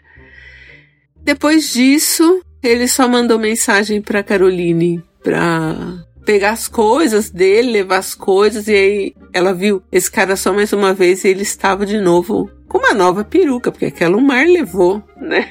Depois 1.22 1.72
disso, 1.72 2.43
ele 2.66 2.88
só 2.88 3.08
mandou 3.08 3.38
mensagem 3.38 4.00
para 4.00 4.22
Caroline 4.22 5.02
para 5.22 6.04
pegar 6.24 6.50
as 6.50 6.66
coisas 6.66 7.30
dele, 7.30 7.70
levar 7.72 7.98
as 7.98 8.14
coisas, 8.14 8.66
e 8.68 8.74
aí 8.74 9.14
ela 9.32 9.52
viu 9.52 9.82
esse 9.92 10.10
cara 10.10 10.36
só 10.36 10.52
mais 10.52 10.72
uma 10.72 10.94
vez 10.94 11.24
e 11.24 11.28
ele 11.28 11.42
estava 11.42 11.84
de 11.84 12.00
novo 12.00 12.50
com 12.68 12.78
uma 12.78 12.94
nova 12.94 13.24
peruca, 13.24 13.70
porque 13.70 13.86
aquela 13.86 14.16
o 14.16 14.20
mar 14.20 14.46
levou, 14.46 15.02
né? 15.16 15.50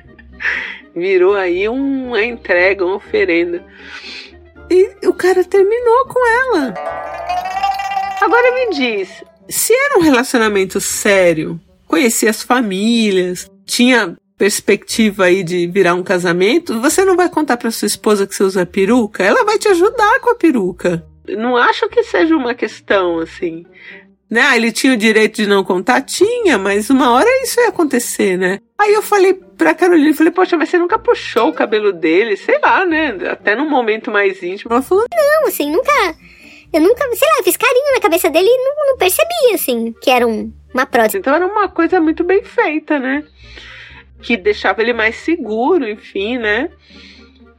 Virou 0.94 1.34
aí 1.34 1.68
uma 1.68 2.22
entrega, 2.22 2.84
uma 2.84 2.96
oferenda. 2.96 3.64
E 4.70 5.06
o 5.06 5.14
cara 5.14 5.42
terminou 5.42 6.06
com 6.06 6.20
ela. 6.26 6.74
Agora 8.20 8.54
me 8.54 8.70
diz, 8.74 9.24
se 9.48 9.72
era 9.74 9.98
um 9.98 10.02
relacionamento 10.02 10.80
sério, 10.80 11.58
conhecia 11.86 12.30
as 12.30 12.42
famílias, 12.42 13.50
tinha 13.64 14.16
perspectiva 14.36 15.24
aí 15.24 15.42
de 15.42 15.66
virar 15.66 15.94
um 15.94 16.02
casamento, 16.02 16.80
você 16.80 17.04
não 17.04 17.16
vai 17.16 17.28
contar 17.28 17.56
para 17.56 17.70
sua 17.70 17.86
esposa 17.86 18.26
que 18.26 18.34
você 18.34 18.42
usa 18.42 18.66
peruca? 18.66 19.22
Ela 19.22 19.44
vai 19.44 19.58
te 19.58 19.68
ajudar 19.68 20.20
com 20.20 20.30
a 20.30 20.34
peruca. 20.34 21.06
Não 21.28 21.56
acho 21.56 21.88
que 21.88 22.02
seja 22.02 22.36
uma 22.36 22.54
questão 22.54 23.18
assim. 23.18 23.64
Né? 24.32 24.40
Ah, 24.40 24.56
ele 24.56 24.72
tinha 24.72 24.94
o 24.94 24.96
direito 24.96 25.36
de 25.36 25.46
não 25.46 25.62
contar? 25.62 26.00
Tinha, 26.00 26.56
mas 26.56 26.88
uma 26.88 27.12
hora 27.12 27.28
isso 27.42 27.60
ia 27.60 27.68
acontecer, 27.68 28.38
né? 28.38 28.60
Aí 28.78 28.94
eu 28.94 29.02
falei 29.02 29.34
pra 29.34 29.74
Carolina, 29.74 30.14
falei, 30.14 30.32
poxa, 30.32 30.56
mas 30.56 30.70
você 30.70 30.78
nunca 30.78 30.98
puxou 30.98 31.50
o 31.50 31.52
cabelo 31.52 31.92
dele, 31.92 32.34
sei 32.36 32.58
lá, 32.58 32.84
né? 32.86 33.14
Até 33.30 33.54
num 33.54 33.68
momento 33.68 34.10
mais 34.10 34.42
íntimo. 34.42 34.72
Ela 34.72 34.80
falou, 34.80 35.04
não, 35.12 35.48
assim, 35.48 35.70
nunca. 35.70 35.92
Eu 36.72 36.80
nunca, 36.80 37.04
sei 37.14 37.28
lá, 37.36 37.44
fiz 37.44 37.58
carinho 37.58 37.94
na 37.94 38.00
cabeça 38.00 38.30
dele 38.30 38.48
e 38.48 38.56
não, 38.56 38.86
não 38.86 38.96
percebi, 38.96 39.54
assim, 39.54 39.94
que 40.00 40.10
era 40.10 40.26
um, 40.26 40.50
uma 40.72 40.86
prótese. 40.86 41.18
Então 41.18 41.34
era 41.34 41.46
uma 41.46 41.68
coisa 41.68 42.00
muito 42.00 42.24
bem 42.24 42.42
feita, 42.42 42.98
né? 42.98 43.22
Que 44.22 44.36
deixava 44.36 44.80
ele 44.80 44.92
mais 44.92 45.16
seguro, 45.16 45.88
enfim, 45.88 46.38
né? 46.38 46.70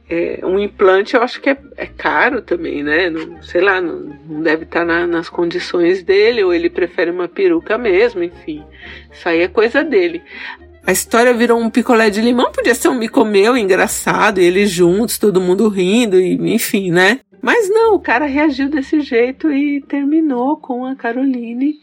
É, 0.08 0.40
um 0.42 0.58
implante 0.58 1.14
eu 1.14 1.22
acho 1.22 1.40
que 1.40 1.48
é, 1.48 1.56
é 1.76 1.86
caro 1.86 2.42
também, 2.42 2.82
né? 2.82 3.08
Não, 3.08 3.42
sei 3.42 3.60
lá, 3.60 3.80
não, 3.80 4.00
não 4.28 4.42
deve 4.42 4.64
estar 4.64 4.80
tá 4.80 4.84
na, 4.84 5.06
nas 5.06 5.28
condições 5.28 6.02
dele, 6.02 6.42
ou 6.42 6.52
ele 6.52 6.68
prefere 6.68 7.10
uma 7.10 7.28
peruca 7.28 7.78
mesmo, 7.78 8.22
enfim. 8.22 8.62
Isso 9.12 9.28
aí 9.28 9.40
é 9.40 9.48
coisa 9.48 9.82
dele. 9.82 10.22
A 10.86 10.92
história 10.92 11.32
virou 11.32 11.58
um 11.58 11.70
picolé 11.70 12.10
de 12.10 12.20
limão, 12.20 12.52
podia 12.52 12.74
ser 12.74 12.88
um 12.88 12.98
micomeu 12.98 13.56
engraçado, 13.56 14.40
e 14.40 14.44
eles 14.44 14.70
juntos, 14.70 15.16
todo 15.16 15.40
mundo 15.40 15.68
rindo, 15.68 16.20
e, 16.20 16.34
enfim, 16.54 16.90
né? 16.90 17.20
Mas 17.40 17.68
não, 17.68 17.94
o 17.94 18.00
cara 18.00 18.24
reagiu 18.24 18.70
desse 18.70 19.00
jeito 19.00 19.52
e 19.52 19.82
terminou 19.82 20.56
com 20.56 20.86
a 20.86 20.94
Caroline 20.94 21.78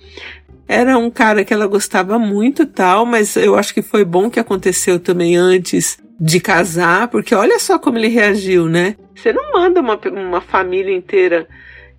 era 0.72 0.98
um 0.98 1.10
cara 1.10 1.44
que 1.44 1.54
ela 1.54 1.68
gostava 1.68 2.18
muito 2.18 2.66
tal, 2.66 3.06
mas 3.06 3.36
eu 3.36 3.58
acho 3.58 3.74
que 3.74 3.82
foi 3.82 4.06
bom 4.06 4.30
que 4.30 4.40
aconteceu 4.40 4.98
também 5.02 5.36
antes 5.36 5.98
de 6.18 6.40
casar, 6.40 7.10
porque 7.10 7.36
olha 7.36 7.60
só 7.60 7.78
como 7.78 7.98
ele 7.98 8.08
reagiu, 8.08 8.68
né? 8.68 8.96
Você 9.14 9.34
não 9.34 9.52
manda 9.52 9.82
uma, 9.82 10.00
uma 10.14 10.40
família 10.40 10.96
inteira 10.96 11.46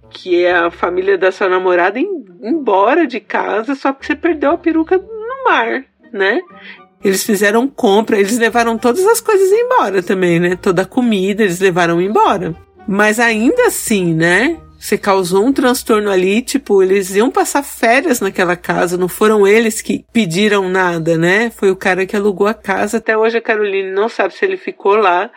que 0.08 0.42
é 0.42 0.54
a 0.54 0.70
família 0.70 1.18
da 1.18 1.30
sua 1.30 1.50
namorada 1.50 1.98
embora 1.98 3.06
de 3.06 3.20
casa 3.20 3.74
só 3.74 3.92
porque 3.92 4.06
você 4.06 4.16
perdeu 4.16 4.52
a 4.52 4.58
peruca 4.58 4.96
no 4.96 5.44
mar, 5.44 5.84
né? 6.10 6.40
Eles 7.04 7.24
fizeram 7.24 7.68
compra, 7.68 8.18
eles 8.18 8.38
levaram 8.38 8.78
todas 8.78 9.04
as 9.06 9.20
coisas 9.20 9.50
embora 9.50 10.02
também, 10.02 10.40
né? 10.40 10.56
Toda 10.56 10.82
a 10.82 10.86
comida 10.86 11.42
eles 11.42 11.60
levaram 11.60 12.00
embora. 12.00 12.54
Mas 12.88 13.20
ainda 13.20 13.66
assim, 13.66 14.14
né? 14.14 14.58
Você 14.82 14.98
causou 14.98 15.46
um 15.46 15.52
transtorno 15.52 16.10
ali, 16.10 16.42
tipo, 16.42 16.82
eles 16.82 17.14
iam 17.14 17.30
passar 17.30 17.62
férias 17.62 18.20
naquela 18.20 18.56
casa, 18.56 18.98
não 18.98 19.06
foram 19.06 19.46
eles 19.46 19.80
que 19.80 20.04
pediram 20.12 20.68
nada, 20.68 21.16
né? 21.16 21.50
Foi 21.50 21.70
o 21.70 21.76
cara 21.76 22.04
que 22.04 22.16
alugou 22.16 22.48
a 22.48 22.52
casa. 22.52 22.96
Até 22.96 23.16
hoje 23.16 23.38
a 23.38 23.40
Caroline 23.40 23.92
não 23.92 24.08
sabe 24.08 24.34
se 24.34 24.44
ele 24.44 24.56
ficou 24.56 24.96
lá 24.96 25.30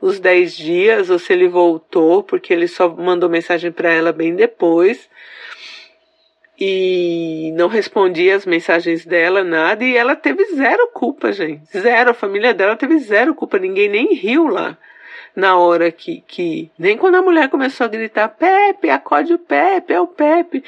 os 0.00 0.20
10 0.20 0.56
dias 0.56 1.10
ou 1.10 1.18
se 1.18 1.32
ele 1.32 1.48
voltou, 1.48 2.22
porque 2.22 2.52
ele 2.52 2.68
só 2.68 2.88
mandou 2.88 3.28
mensagem 3.28 3.72
para 3.72 3.90
ela 3.90 4.12
bem 4.12 4.36
depois. 4.36 5.10
E 6.56 7.52
não 7.56 7.66
respondia 7.66 8.36
as 8.36 8.46
mensagens 8.46 9.04
dela, 9.04 9.42
nada, 9.42 9.82
e 9.82 9.96
ela 9.96 10.14
teve 10.14 10.44
zero 10.54 10.88
culpa, 10.94 11.32
gente. 11.32 11.64
Zero. 11.76 12.10
A 12.12 12.14
família 12.14 12.54
dela 12.54 12.76
teve 12.76 12.96
zero 13.00 13.34
culpa, 13.34 13.58
ninguém 13.58 13.88
nem 13.88 14.14
riu 14.14 14.46
lá 14.46 14.78
na 15.34 15.56
hora 15.56 15.90
que, 15.90 16.22
que. 16.26 16.70
Nem 16.78 16.96
quando 16.96 17.16
a 17.16 17.22
mulher 17.22 17.48
começou 17.48 17.84
a 17.84 17.88
gritar: 17.88 18.28
Pepe, 18.28 18.90
acode 18.90 19.34
o 19.34 19.38
Pepe, 19.38 19.92
é 19.92 20.00
o 20.00 20.06
Pepe. 20.06 20.62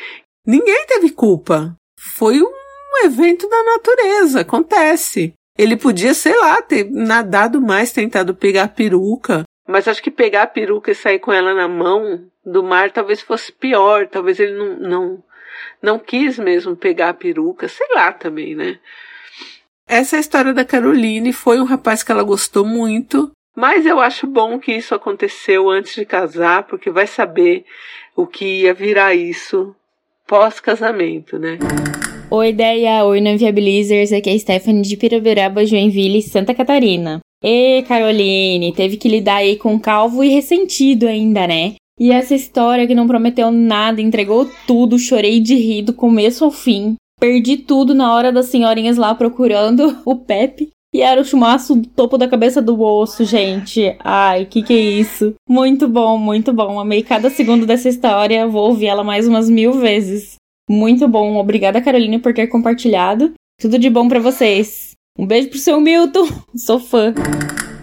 Ninguém 0.47 0.87
teve 0.87 1.11
culpa. 1.11 1.75
Foi 1.99 2.41
um 2.43 3.05
evento 3.05 3.49
da 3.49 3.63
natureza, 3.65 4.41
acontece. 4.41 5.33
Ele 5.57 5.77
podia, 5.77 6.15
sei 6.15 6.37
lá, 6.37 6.61
ter 6.61 6.91
nadado 6.91 7.61
mais, 7.61 7.93
tentado 7.93 8.35
pegar 8.35 8.65
a 8.65 8.69
peruca. 8.69 9.45
Mas 9.67 9.89
acho 9.89 10.03
que 10.03 10.11
pegar 10.11 10.43
a 10.43 10.47
peruca 10.47 10.91
e 10.91 10.95
sair 10.95 11.19
com 11.19 11.33
ela 11.33 11.55
na 11.55 11.69
mão 11.69 12.27
do 12.45 12.63
mar 12.63 12.91
talvez 12.91 13.21
fosse 13.21 13.53
pior. 13.53 14.07
Talvez 14.09 14.39
ele 14.39 14.53
não, 14.53 14.77
não, 14.77 15.25
não 15.81 15.99
quis 15.99 16.39
mesmo 16.39 16.77
pegar 16.77 17.11
a 17.11 17.15
peruca. 17.15 17.69
Sei 17.69 17.87
lá 17.95 18.13
também, 18.13 18.55
né? 18.55 18.79
Essa 19.87 20.17
é 20.17 20.19
a 20.19 20.21
história 20.21 20.53
da 20.53 20.65
Caroline. 20.65 21.33
Foi 21.33 21.61
um 21.61 21.65
rapaz 21.65 22.03
que 22.03 22.11
ela 22.11 22.23
gostou 22.23 22.67
muito. 22.67 23.31
Mas 23.57 23.87
eu 23.87 24.01
acho 24.01 24.27
bom 24.27 24.59
que 24.59 24.73
isso 24.73 24.95
aconteceu 24.95 25.71
antes 25.71 25.95
de 25.95 26.05
casar, 26.05 26.65
porque 26.65 26.91
vai 26.91 27.07
saber 27.07 27.65
o 28.17 28.27
que 28.27 28.63
ia 28.63 28.75
virar 28.75 29.15
isso 29.15 29.75
pós-casamento, 30.27 31.39
né? 31.39 31.59
Oi, 32.31 32.49
ideia! 32.49 33.05
Oi, 33.05 33.21
não 33.21 33.39
Viabilizers! 33.39 34.13
Aqui 34.13 34.31
é 34.31 34.33
a 34.33 34.39
Stephanie 34.39 34.83
de 34.83 34.97
Piraberaba, 34.97 35.65
Joinville, 35.65 36.21
Santa 36.21 36.53
Catarina. 36.53 37.21
E 37.45 37.83
Caroline, 37.83 38.73
teve 38.75 38.97
que 38.97 39.09
lidar 39.09 39.37
aí 39.37 39.57
com 39.57 39.79
calvo 39.79 40.25
e 40.25 40.31
ressentido 40.31 41.07
ainda, 41.07 41.47
né? 41.47 41.75
E 42.01 42.11
essa 42.11 42.35
história 42.35 42.89
que 42.89 42.95
não 42.95 43.07
prometeu 43.07 43.53
nada, 43.53 44.01
entregou 44.01 44.51
tudo, 44.67 44.99
chorei 44.99 45.39
de 45.39 45.55
rir 45.55 45.83
do 45.83 45.93
começo 45.93 46.45
ao 46.45 46.51
fim. 46.51 46.97
Perdi 47.21 47.59
tudo 47.59 47.95
na 47.95 48.13
hora 48.13 48.33
das 48.33 48.47
senhorinhas 48.47 48.97
lá 48.97 49.15
procurando 49.15 49.97
o 50.05 50.17
Pepe. 50.17 50.71
E 50.95 51.03
era 51.03 51.21
o 51.21 51.25
chumaço 51.25 51.75
do 51.75 51.89
topo 51.89 52.17
da 52.17 52.29
cabeça 52.29 52.63
do 52.63 52.81
osso, 52.81 53.25
gente. 53.25 53.97
Ai, 53.99 54.47
que 54.47 54.63
que 54.63 54.73
é 54.73 54.81
isso? 54.81 55.35
Muito 55.49 55.89
bom, 55.89 56.17
muito 56.17 56.53
bom. 56.53 56.79
Amei 56.79 57.03
cada 57.03 57.29
segundo 57.29 57.67
dessa 57.67 57.89
história. 57.89 58.47
Vou 58.47 58.69
ouvir 58.69 58.87
ela 58.87 59.03
mais 59.03 59.27
umas 59.27 59.51
mil 59.51 59.73
vezes. 59.73 60.37
Muito 60.71 61.09
bom. 61.09 61.37
Obrigada, 61.37 61.83
Carolina, 61.83 62.21
por 62.21 62.33
ter 62.33 62.47
compartilhado. 62.47 63.33
Tudo 63.61 63.77
de 63.77 63.91
bom 63.91 64.09
para 64.09 64.21
vocês. 64.21 64.93
Um 65.19 65.27
beijo 65.27 65.49
pro 65.49 65.59
seu 65.59 65.81
Milton. 65.81 66.29
Sou 66.55 66.79
fã. 66.79 67.13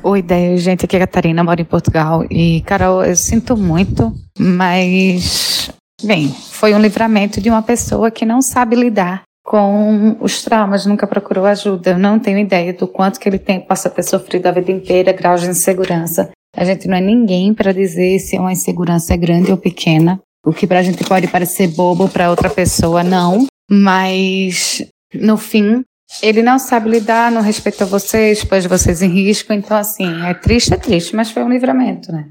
Oi, 0.01 0.20
ideia, 0.20 0.56
gente. 0.56 0.86
Aqui 0.86 0.96
é 0.96 1.00
a 1.00 1.06
Catarina, 1.06 1.44
moro 1.44 1.60
em 1.60 1.65
Portugal. 1.65 2.25
E, 2.32 2.62
Carol, 2.62 3.03
eu 3.03 3.15
sinto 3.18 3.58
muito, 3.58 4.13
mas. 4.39 5.70
Bem, 6.01 6.30
foi 6.30 6.74
um 6.74 6.80
livramento 6.80 7.41
de 7.41 7.50
uma 7.50 7.62
pessoa 7.62 8.10
que 8.10 8.25
não 8.25 8.41
sabe 8.41 8.77
lidar 8.77 9.24
com 9.43 10.17
os 10.19 10.43
traumas, 10.43 10.86
nunca 10.86 11.07
procurou 11.07 11.46
ajuda. 11.46 11.92
Eu 11.92 12.00
não 12.00 12.20
tenho 12.20 12.39
ideia 12.39 12.74
do 12.74 12.87
quanto 12.87 13.20
que 13.20 13.27
ele 13.27 13.39
tem, 13.39 13.59
possa 13.59 13.89
ter 13.89 14.03
sofrido 14.03 14.48
a 14.48 14.51
vida 14.51 14.72
inteira, 14.72 15.11
graus 15.11 15.42
de 15.42 15.50
insegurança. 15.50 16.31
A 16.55 16.66
gente 16.66 16.87
não 16.87 16.98
é 16.98 17.01
ninguém 17.01 17.53
para 17.53 17.74
dizer 17.74 18.20
se 18.20 18.37
uma 18.37 18.51
insegurança 18.51 19.13
é 19.13 19.18
grande 19.18 19.51
ou 19.51 19.57
pequena. 19.57 20.20
O 20.46 20.51
que 20.51 20.68
para 20.68 20.79
a 20.79 20.83
gente 20.83 21.03
pode 21.03 21.27
parecer 21.27 21.68
bobo, 21.68 22.09
para 22.09 22.29
outra 22.29 22.50
pessoa 22.50 23.03
não. 23.03 23.46
Mas, 23.70 24.85
no 25.13 25.37
fim, 25.37 25.83
ele 26.22 26.42
não 26.42 26.59
sabe 26.59 26.89
lidar, 26.89 27.31
não 27.31 27.42
respeita 27.42 27.85
vocês, 27.85 28.44
pôs 28.44 28.66
vocês 28.66 29.01
em 29.01 29.07
risco. 29.07 29.53
Então, 29.53 29.77
assim, 29.77 30.24
é 30.25 30.33
triste, 30.33 30.74
é 30.74 30.77
triste, 30.77 31.16
mas 31.16 31.31
foi 31.31 31.44
um 31.44 31.50
livramento, 31.50 32.11
né? 32.11 32.27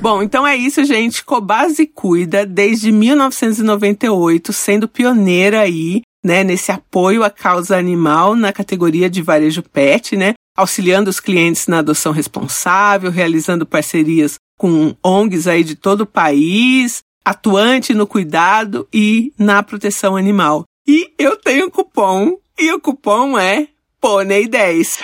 Bom, 0.00 0.22
então 0.22 0.46
é 0.46 0.54
isso, 0.54 0.84
gente. 0.84 1.24
Cobase 1.24 1.84
cuida 1.86 2.46
desde 2.46 2.92
1998, 2.92 4.52
sendo 4.52 4.86
pioneira 4.86 5.60
aí 5.60 6.02
né, 6.28 6.44
nesse 6.44 6.70
apoio 6.70 7.24
à 7.24 7.30
causa 7.30 7.78
animal 7.78 8.36
na 8.36 8.52
categoria 8.52 9.08
de 9.08 9.22
varejo 9.22 9.62
pet, 9.62 10.14
né, 10.14 10.34
auxiliando 10.54 11.08
os 11.08 11.20
clientes 11.20 11.66
na 11.66 11.78
adoção 11.78 12.12
responsável, 12.12 13.10
realizando 13.10 13.64
parcerias 13.64 14.34
com 14.58 14.94
ONGs 15.02 15.46
aí 15.46 15.64
de 15.64 15.74
todo 15.74 16.02
o 16.02 16.06
país, 16.06 16.98
atuante 17.24 17.94
no 17.94 18.06
cuidado 18.06 18.86
e 18.92 19.32
na 19.38 19.62
proteção 19.62 20.16
animal. 20.16 20.64
E 20.86 21.10
eu 21.18 21.34
tenho 21.34 21.70
cupom, 21.70 22.38
e 22.58 22.72
o 22.72 22.80
cupom 22.80 23.38
é 23.38 23.68
PONEI10. 24.02 25.00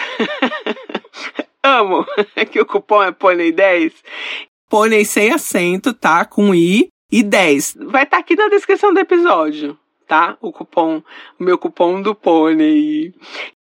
Amo 1.64 2.04
que 2.52 2.60
o 2.60 2.66
cupom 2.66 3.02
é 3.02 3.12
PONEI10. 3.12 3.94
Pônei 4.68 5.06
sem 5.06 5.32
acento, 5.32 5.94
tá? 5.94 6.26
Com 6.26 6.54
I 6.54 6.88
e 7.10 7.22
10. 7.22 7.78
Vai 7.86 8.02
estar 8.02 8.18
tá 8.18 8.20
aqui 8.20 8.36
na 8.36 8.48
descrição 8.48 8.92
do 8.92 9.00
episódio 9.00 9.78
tá? 10.06 10.36
O 10.40 10.52
cupom, 10.52 11.02
o 11.38 11.44
meu 11.44 11.58
cupom 11.58 12.00
do 12.00 12.14
Pônei. 12.14 13.12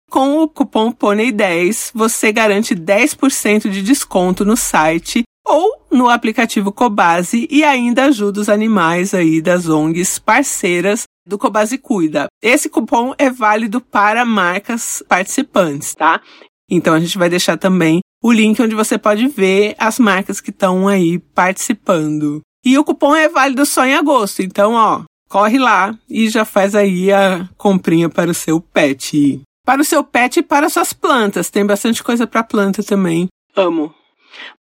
Com 0.09 0.39
o 0.39 0.47
cupom 0.47 0.91
Pônei10, 0.91 1.91
você 1.93 2.31
garante 2.31 2.75
10% 2.75 3.69
de 3.69 3.81
desconto 3.81 4.43
no 4.43 4.57
site 4.57 5.23
ou 5.45 5.85
no 5.91 6.09
aplicativo 6.09 6.71
Cobase 6.71 7.47
e 7.49 7.63
ainda 7.63 8.05
ajuda 8.05 8.39
os 8.39 8.49
animais 8.49 9.13
aí 9.13 9.41
das 9.41 9.67
ONGs 9.67 10.19
parceiras 10.19 11.03
do 11.25 11.37
Cobase 11.37 11.77
Cuida. 11.77 12.27
Esse 12.41 12.69
cupom 12.69 13.13
é 13.17 13.29
válido 13.29 13.81
para 13.81 14.25
marcas 14.25 15.03
participantes, 15.07 15.93
tá? 15.93 16.21
Então 16.69 16.93
a 16.93 16.99
gente 16.99 17.17
vai 17.17 17.29
deixar 17.29 17.57
também 17.57 17.99
o 18.23 18.31
link 18.31 18.61
onde 18.61 18.75
você 18.75 18.97
pode 18.97 19.27
ver 19.27 19.75
as 19.77 19.97
marcas 19.97 20.41
que 20.41 20.49
estão 20.49 20.87
aí 20.87 21.19
participando. 21.19 22.41
E 22.63 22.77
o 22.77 22.83
cupom 22.83 23.15
é 23.15 23.29
válido 23.29 23.65
só 23.65 23.85
em 23.85 23.95
agosto, 23.95 24.41
então 24.41 24.73
ó, 24.73 25.03
corre 25.29 25.59
lá 25.59 25.95
e 26.09 26.27
já 26.27 26.43
faz 26.43 26.73
aí 26.75 27.11
a 27.11 27.47
comprinha 27.55 28.09
para 28.09 28.31
o 28.31 28.33
seu 28.33 28.59
pet. 28.59 29.41
Para 29.65 29.81
o 29.81 29.85
seu 29.85 30.03
pet 30.03 30.39
e 30.39 30.43
para 30.43 30.69
suas 30.69 30.91
plantas. 30.91 31.49
Tem 31.49 31.65
bastante 31.65 32.03
coisa 32.03 32.25
para 32.25 32.43
planta 32.43 32.83
também. 32.83 33.27
Amo. 33.55 33.93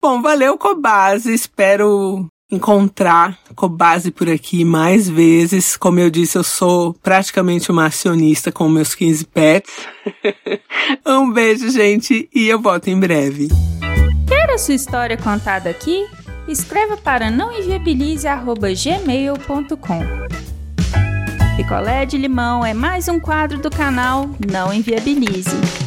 Bom, 0.00 0.22
valeu, 0.22 0.56
Cobase. 0.56 1.32
Espero 1.32 2.26
encontrar 2.50 3.36
Cobase 3.56 4.12
por 4.12 4.28
aqui 4.28 4.64
mais 4.64 5.08
vezes. 5.08 5.76
Como 5.76 5.98
eu 5.98 6.10
disse, 6.10 6.38
eu 6.38 6.44
sou 6.44 6.94
praticamente 6.94 7.72
uma 7.72 7.86
acionista 7.86 8.52
com 8.52 8.68
meus 8.68 8.94
15 8.94 9.26
pets. 9.26 9.74
um 11.04 11.32
beijo, 11.32 11.68
gente, 11.70 12.28
e 12.32 12.46
eu 12.46 12.60
volto 12.60 12.88
em 12.88 13.00
breve. 13.00 13.48
Quer 14.28 14.50
a 14.50 14.58
sua 14.58 14.74
história 14.74 15.16
contada 15.16 15.70
aqui? 15.70 16.04
Escreva 16.46 16.96
para 16.96 17.30
nãoenviabilize.gmail.com 17.30 20.00
Picolé 21.56 22.04
de 22.04 22.18
limão 22.18 22.66
é 22.66 22.74
mais 22.74 23.08
um 23.08 23.18
quadro 23.18 23.58
do 23.58 23.70
canal 23.70 24.28
Não 24.46 24.70
Enviabilize. 24.72 25.83